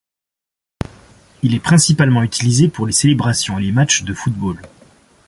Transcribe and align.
Il 1.43 1.53
est 1.53 1.59
principalement 1.59 2.23
utilisé 2.23 2.69
pour 2.69 2.87
les 2.87 2.91
célébrations 2.91 3.59
et 3.59 3.63
les 3.65 3.71
matches 3.71 4.01
de 4.01 4.15
football. 4.15 4.59